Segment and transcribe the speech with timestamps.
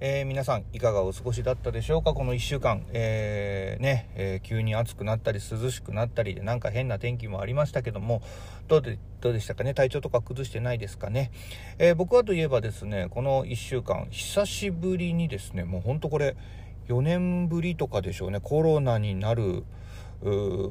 [0.00, 2.14] えー、皆さんいかがお過ごしだったでしょうか？
[2.14, 8.22] この1週間、えー、ね、えー、急に暑くなったり涼しくなったりでなんか変な天気もありましたけども。
[8.68, 9.74] どうでどうでしたかね？
[9.74, 11.32] 体調とか崩してないですかね、
[11.78, 16.36] え僕はといえばですねこの1週間久しぶりにですねもうほんとこれ
[16.88, 18.38] 4年ぶりとかでしょうね。
[18.40, 19.64] コロナになる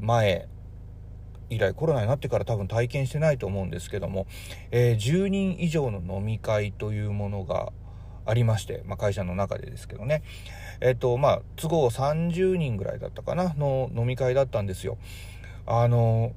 [0.02, 0.48] 前
[1.50, 4.26] 以来コロナになってから多分体験してないと思うんですけども、
[4.72, 7.74] え10人以上の飲み会というものが
[8.28, 10.22] ありまして、まあ、会社の中でですけどね。
[10.82, 14.98] えっと、まあ、都合30人ぐらいだったかな、の飲み会だったんですよ。
[15.66, 16.34] あの、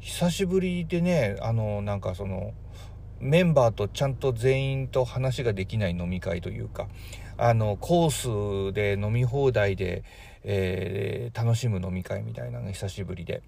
[0.00, 2.52] 久しぶりでね、あの、なんかその、
[3.20, 6.88] メンバーとちゃんと全員と話ができない飲み会というか、
[7.36, 10.02] あの、コースで飲み放題で、
[10.44, 13.42] えー、楽しむ飲み会みたいなのが久しぶりで。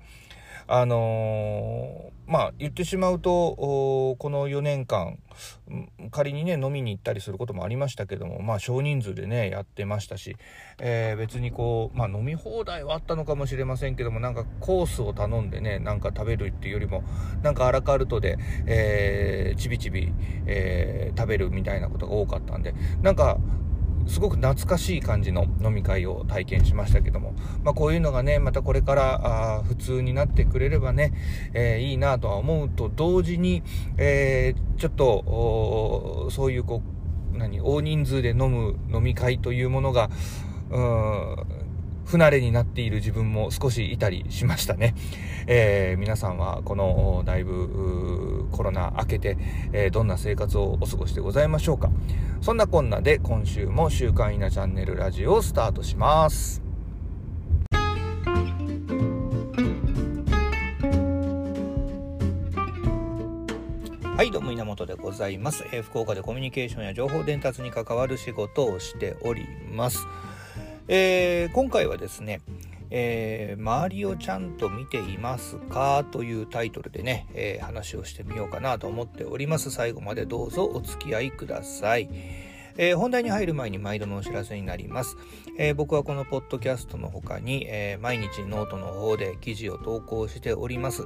[0.66, 5.18] あのー、まあ言ってしまうとこの4年間
[6.10, 10.36] 仮にね飲みに行ったりすることもありましたけどもまあ少人数でねやってましたし、
[10.78, 17.04] えー、別にこうまあ飲み放題はあったのかもしれませんけどもなんかコースを頼んでねなんか食べるっていうよりも
[17.42, 20.12] なんかアラカルトで、えー、ちびちび、
[20.46, 23.38] えー、食べるみたいなことが多かったんでなんか
[24.06, 31.12] すごく懐かしい感じの飲み会を体験しましたけども、まあ、こういうのがねまたこれからあ普通になってくれればね、
[31.54, 33.62] えー、いいなとは思うと同時に、
[33.96, 36.82] えー、ちょっとそういうこ
[37.34, 40.10] う何大人数で飲む飲み会というものが
[40.70, 41.36] うん
[42.04, 44.94] 不慣れになっている自分も少しいたりしましたね。
[45.46, 49.36] えー、皆さんはこのだいぶコロナ明けて、
[49.72, 51.90] えー、どんな生活をお過ごしでございましょうか。
[52.40, 56.62] そんなこんなで今週も週刊稲チャンネルラジオをスタートします。
[64.16, 70.06] はい、どうも稲本でございます、えー、福岡でコミュニケーションや情報伝達に関わる仕事をしております。
[70.86, 72.42] えー、今回はですね、
[72.90, 79.70] えー、周りをちゃんと見ていますかというタイトルでね、えー、話をしてみようかなと思っております。
[79.70, 82.08] 最後までどうぞお付き合いください。
[82.76, 85.16] えー、本題に入る前に毎度のお知らせになります。
[85.58, 91.04] えー、僕はこのポッドキャストの他に、えー、毎日ノートの方で記事を投稿しております。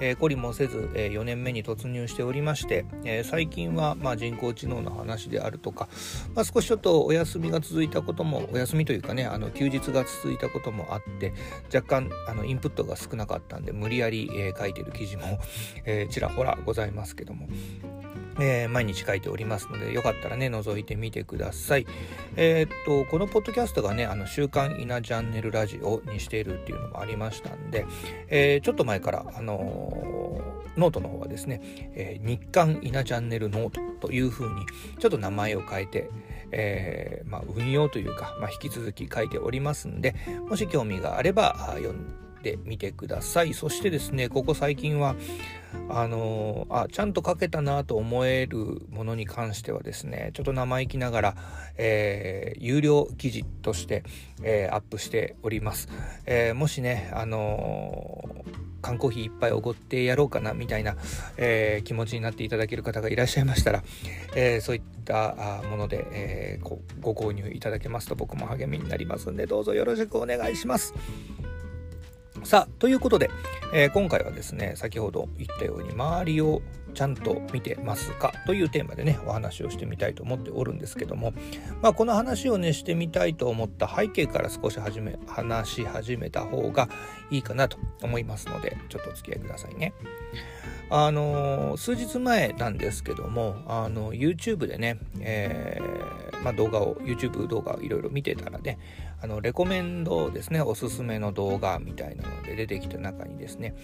[0.00, 5.88] えー、懲りもせず、え、4年目に突入しておりまして、え、最近は、まあ、人工知能の話であるとか、
[6.34, 11.32] まあ、少しちょっとお休みが続いたことも、お休みというかね、あの休日が続いたこともあって、
[11.74, 15.38] 若干あのインプットが少なかったんで、無理やり、え、書いてる記事も、
[15.84, 17.48] え、ちらほらございますけども、
[18.38, 21.86] えー、毎日書いておりますので、よかったらね、覗いてみてください。
[22.36, 27.86] えー、っと、このポッドキャストがね、あの、週刊稲チャンネルラジオにしているっていうのもありましたんで、
[28.28, 30.40] えー、ちょっと前から、あの
[30.76, 31.60] ノートの方はですね、
[31.94, 34.64] え日刊稲チャンネルノートというふうに、
[34.98, 36.10] ちょっと名前を変えて、
[36.52, 40.14] えまあ、運用というか、まあ、引き続き書いておりますんで、
[40.48, 43.52] もし興味があれば、読んで、てみてください。
[43.52, 45.16] そしてですね、ここ最近は、
[45.90, 51.34] あのー、あ、ちゃんと書けたなと思えるものに関してはですね、ちょっと生意気ながら、
[51.76, 54.04] えー、有料記事として、
[54.42, 55.88] えー、アップしております。
[56.26, 58.24] えもしね、あの
[58.80, 60.96] 缶コーヒーいっぱいおごってやろうかなみたいな、
[61.36, 63.82] え、気持ちになっていただける方がいらっしゃいましたら、
[64.36, 70.94] え、そういったもので、え、ご購入いただけますと僕も励みになりますんでどうぞよろしくお願いします。
[72.44, 73.30] さあ、ということで、
[73.70, 76.62] えー、今回はですね、先ほど言ったように、周りを
[76.94, 81.34] ちゃんと見てますかというテーマでね、お話をしてみたいと思っておるんですけども、
[81.82, 86.88] まあ、この話をね、してみたいと思った背景から少し始め、話し始めた方が
[87.30, 89.92] いいかなと思いますので、ちょっとお付き合いくださいね。
[90.90, 98.78] あの数日前なんですけども、あの YouTube でね、えー、まあ、動画を YouTube 動画をいろいろ見てたらね
[99.20, 103.74] あのレコメンドですねおすすめの動画みたいなので出てきた中にですねね。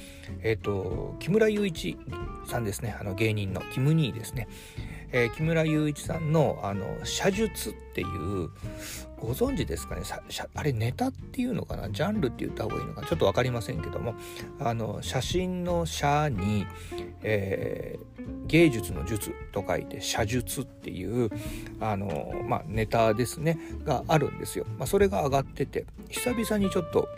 [0.43, 1.99] えっ、ー、と木村雄一
[2.47, 2.97] さんですね。
[2.99, 4.49] あの芸人のキムニーですね。
[5.13, 8.51] えー、木村雄一さんのあの写術っていう
[9.17, 10.03] ご存知ですかね。
[10.55, 11.89] あれネタっていうのかな？
[11.91, 13.03] ジャンルって言った方がいいのか？
[13.07, 14.15] ちょっと分かりませんけども
[14.59, 16.67] あの写真の写に、
[17.23, 21.31] えー、芸術の術と書いて写術っていう
[21.81, 23.59] あの、まあ、ネタですね。
[23.85, 24.67] があるんですよ。
[24.79, 27.09] まあ、それが上がってて久々にちょっと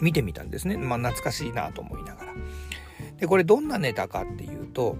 [0.00, 2.34] 見てみたんですね、まあ、懐かしいなと思いながら。
[3.18, 4.96] でこれどんなネタかっていうと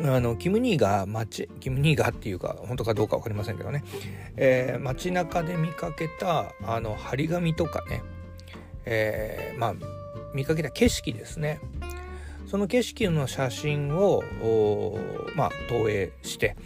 [0.00, 3.84] あのキム・ニーが街キム・ニーがっていうか本当かどうか分かりませんけどね、
[4.36, 8.02] えー、街中で見かけたあの張り紙とかね、
[8.84, 9.74] えー、まあ
[10.34, 11.60] 見かけた景色ですね。
[12.46, 14.22] その景色の写真を
[15.34, 16.56] まあ、投影して、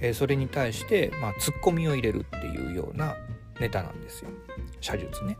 [0.00, 3.16] えー、それに対して、まあ、ツッコミを入れるっていうような
[3.60, 4.30] ネタなんですよ。
[4.80, 5.36] 写術ね。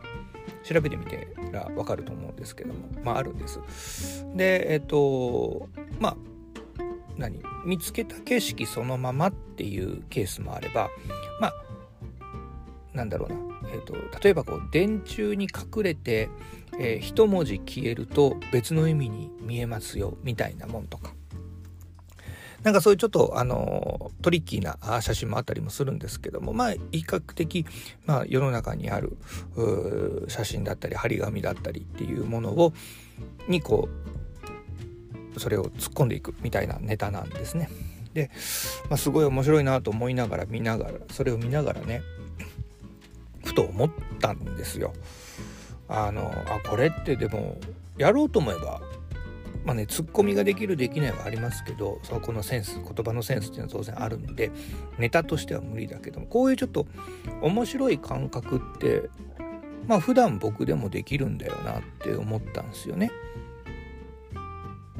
[0.63, 2.79] 調べてみてら分かると思うんですけども。
[3.03, 4.25] まああるんです。
[4.35, 5.69] でえっ、と
[5.99, 6.17] まあ
[7.17, 7.41] 何？
[7.65, 10.89] 見つけた景色そのままっていうケースもあれば
[11.39, 11.53] まあ
[12.93, 13.35] なんだろうな、
[13.71, 16.29] えーと、例えばこう電柱に隠れて、
[16.77, 21.13] えー、一文字消えると別の意味に見えますよみたいなもんとか。
[22.63, 27.65] なんかそういうちょっとあのトリッキーな写真もあったりもするんですけどもまあ比較的、
[28.05, 29.17] まあ、世の中にある
[30.27, 32.73] 写真だったり張り紙だったりっていうものを
[33.47, 33.89] にこ
[35.35, 37.69] うそれを突っ込んでいくみたいなネタなんですね。
[38.13, 38.29] で、
[38.89, 42.01] まあ、すごい面白いなと思いながら見ながらそれを見ながらね
[43.43, 43.89] ふと思っ
[44.19, 44.93] たんですよ。
[45.89, 47.57] あのあこれってでも
[47.97, 48.81] やろうと思えば
[49.65, 54.51] まあねツッコミができるできないはありますけどそこのセンス言葉のセンスっていうのは当然あるんで
[54.97, 56.85] ネタとしては無理だけどもこういうちょっと
[57.41, 59.09] 面白い感覚って
[59.87, 63.11] まあ普段僕でもできるんだよなって思ったんですよね。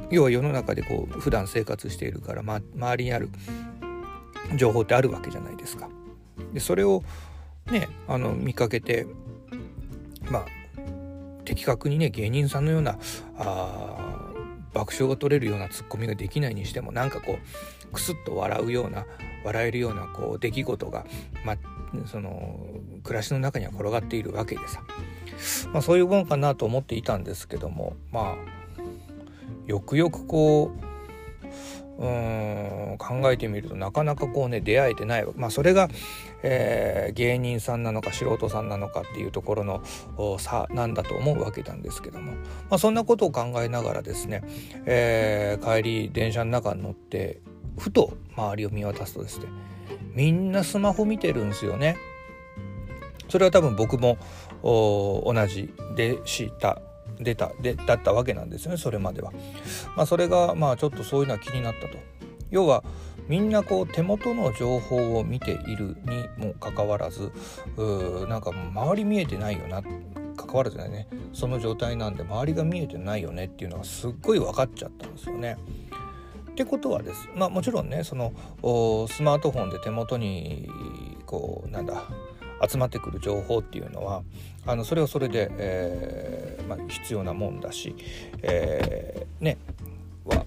[0.09, 3.29] 要は世の中でこう普段生活しているから、ま、周りにある
[4.55, 5.89] 情報ってあるわけじゃないですか。
[6.53, 7.03] でそれを
[7.71, 9.07] ねあの見かけて
[10.29, 10.45] まあ
[11.45, 12.97] 的確にね芸人さんのような
[13.37, 14.02] あ
[14.73, 19.05] 爆笑が取れるようなツッコミができないにしてもなんかこうクスッと笑うような
[19.43, 21.05] 笑えるようなこう出来事が、
[21.45, 21.57] ま、
[22.05, 22.65] その
[23.03, 24.81] 暮らしの中には転がっているわけでさ、
[25.71, 28.53] まあ、そういうもんかなと思っていたんですけどもまあ
[29.67, 30.92] よくよくこう
[31.97, 35.89] うん考えてみるとなかなかこうね出会えてないまあそれが、
[36.41, 39.83] えー、芸人さんなのか素人さんなのかっていうところの
[40.39, 42.37] 差なんだと思うわけなんですけども、ま
[42.71, 44.43] あ、そんなことを考えながらですね、
[44.85, 47.41] えー、帰り電車の中に乗って
[47.77, 49.45] ふと周りを見渡すとですね
[50.13, 51.97] みんなスマホ見てるんですよね。
[53.29, 54.17] それは多分僕も
[54.61, 56.81] 同じでした
[57.19, 59.31] 出たでだったわけなんですよねそれまでは。
[59.95, 61.97] まあ、それがまあちょっとそういうのは気になったと。
[62.51, 62.83] 要は
[63.27, 67.31] みんなこう手元の情報を見ているにもかかわらず
[67.77, 69.81] うなんか周り見えてないよな
[70.35, 75.57] かかわらずねその状態なんで周りが見えてないよねっていうのがすっごい分かっちゃったんですよね。
[76.51, 78.33] ってことはですまあもちろんねその
[79.09, 80.69] スマートフォンで手元に
[81.25, 82.03] こうなんだ
[82.69, 84.21] 集まってくる情報っていうのは
[84.67, 87.95] あのそれはそれで、えーまあ、必要なもんだし、
[88.41, 89.57] えー、ね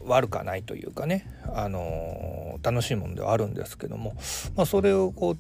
[0.07, 4.15] 悪かないというかね、あのー、楽しいもんではあるんですけども、
[4.57, 5.37] まあ、それをこう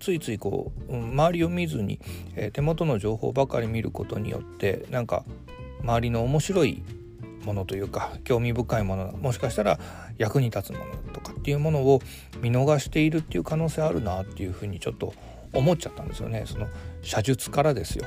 [0.00, 2.00] ついついこう周りを見ずに、
[2.34, 5.24] えー、手元の情報ばかり見ることによってなんか
[5.82, 6.82] 周りの面白い
[7.44, 9.78] ものというか興味深いものもしかしたら
[10.16, 12.00] 役に立つものとかっていうものを
[12.40, 15.12] 見逃しているっていう可能性あるなっていうふうにちょっと
[15.52, 16.68] 思っちゃったんですよねその
[17.02, 18.06] 写術からですよ。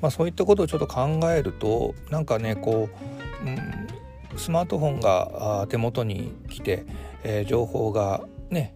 [0.00, 2.88] まあ、そういったことをちょっと考えるとなんかねこ
[3.44, 6.84] う、うん、スマートフォンが手元に来て、
[7.24, 8.74] えー、情報がね、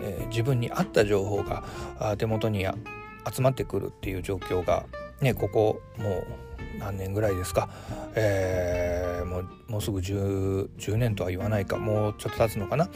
[0.00, 1.64] えー、自分に合った情報が
[2.16, 2.66] 手元に
[3.30, 4.86] 集まってくるっていう状況が
[5.20, 6.26] ねここもう
[6.78, 7.68] 何年ぐらいですか、
[8.14, 12.88] えー、もうもうすぐ 10, 10年とは言わないかもうちょっと経つのかな、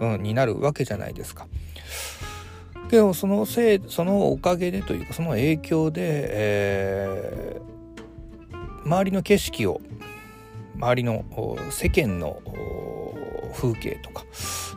[0.00, 1.46] うん、になるわけじゃないですか。
[2.90, 9.80] けどそのせいそのおかげでというかその影響で、えー、周りの景色を
[10.74, 11.24] 周りの
[11.70, 12.42] 世間の
[13.54, 14.24] 風景とか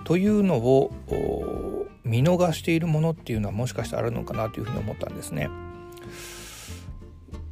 [0.04, 0.92] というのを
[2.04, 5.50] 見逃しているものっていうのはもしかしたらあるのかなというふうに思ったんですね。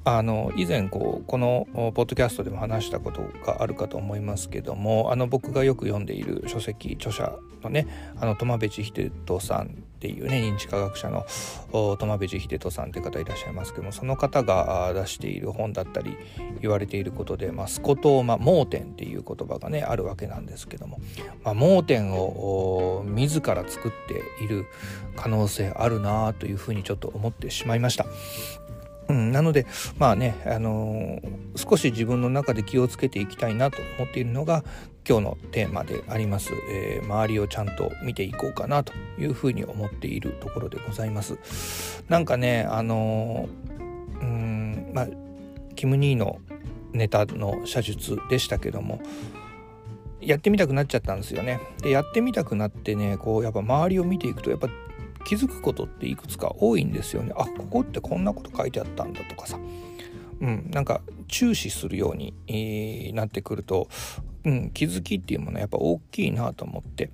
[0.03, 7.87] あの以前こうこのポッドキャストでも話したことがあるかと思いますけどもあの僕がよく読んでいる書籍著者のね
[8.19, 11.25] あの苫部知秀人さんっていうね認知科学者の
[11.71, 16.17] 苫部知秀人さんっていう方いらっしゃいますけどもその方が出している本だったり
[16.61, 20.99] 言われていることで、まあ、スコトーマ盲点っていう言葉がねあるわけなんですけども、
[21.43, 24.65] まあ、盲点を自ら作っている
[25.15, 28.07] 可能性あるなというふうにちょっと思ってしまいました。
[29.11, 29.65] うん、なので
[29.99, 34.63] まあね、あのー、少し自分の中で気をつけていきたいなと思っているのが
[35.07, 42.03] 今日のテーマであります、えー、周りをちゃんと見ていこうかなというふうに思っているところでございます。
[42.07, 45.07] なんかねあのー、うんまあ
[45.75, 46.39] キム・ニーの
[46.93, 49.01] ネタの写術でしたけども
[50.21, 51.59] やってみたくなっちゃったんですよね。
[51.81, 54.69] でやってみたくなってねこうやっぱ周りを見ていくとやっぱ
[55.21, 57.33] 気づくことっていくつか多いんですよね。
[57.35, 59.59] あここってこんなこと書いてあったんだとかさ。
[60.41, 63.87] うん、なんか注視するように、えー、なってくると、
[64.43, 67.11] うん、気づきっていうものはやっぱ大きいなと思って、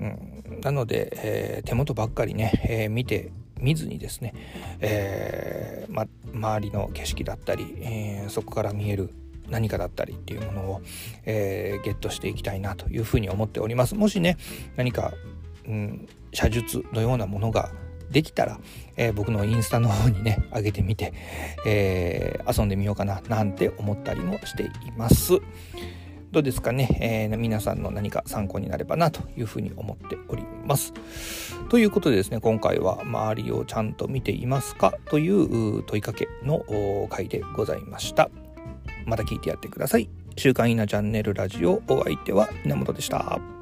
[0.00, 3.30] うん、なので、えー、手元ばっかりね、えー、見て
[3.60, 4.34] 見ずにですね、
[4.80, 9.10] えーま、周りの景色だったり、えー、そこから見える
[9.48, 10.82] 何かだったりっていうものを、
[11.24, 13.94] えー、ゲットしていきたいなというふうに思っております。
[13.94, 14.36] もしね
[14.76, 15.12] 何か、
[15.66, 17.70] うん、写術のようなものが
[18.10, 18.60] できたら、
[18.96, 21.12] えー、僕のインスタの方にね上げてみて、
[21.66, 25.40] えー、遊んでみようかななんて思ったりもしています。
[26.30, 30.92] どうですかね、えー、皆さんの何か参考になればなというふうに思っております。
[31.68, 34.94] ということでですね今回は周りをちゃんと見ていますか？
[35.08, 36.64] という問いかけの
[37.08, 38.30] 回でございました。
[39.06, 40.08] また聞いてやってください。
[40.36, 43.53] 週刊稲チャンネルラジオお相手は稲本でした。